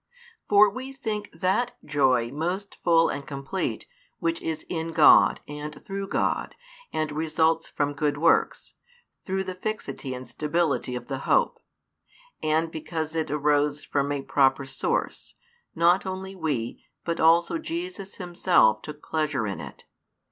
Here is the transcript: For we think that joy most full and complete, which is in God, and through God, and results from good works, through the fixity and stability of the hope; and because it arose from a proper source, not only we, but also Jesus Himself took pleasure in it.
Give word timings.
For 0.49 0.67
we 0.67 0.93
think 0.93 1.29
that 1.31 1.75
joy 1.85 2.31
most 2.31 2.73
full 2.83 3.07
and 3.09 3.23
complete, 3.23 3.85
which 4.17 4.41
is 4.41 4.65
in 4.67 4.89
God, 4.93 5.41
and 5.47 5.79
through 5.79 6.07
God, 6.07 6.55
and 6.91 7.11
results 7.11 7.67
from 7.67 7.93
good 7.93 8.17
works, 8.17 8.73
through 9.23 9.43
the 9.43 9.53
fixity 9.53 10.15
and 10.15 10.27
stability 10.27 10.95
of 10.95 11.05
the 11.07 11.19
hope; 11.29 11.59
and 12.41 12.71
because 12.71 13.13
it 13.13 13.29
arose 13.29 13.83
from 13.83 14.11
a 14.11 14.23
proper 14.23 14.65
source, 14.65 15.35
not 15.75 16.07
only 16.07 16.33
we, 16.33 16.83
but 17.05 17.19
also 17.19 17.59
Jesus 17.59 18.15
Himself 18.15 18.81
took 18.81 19.03
pleasure 19.05 19.45
in 19.45 19.59
it. 19.61 19.85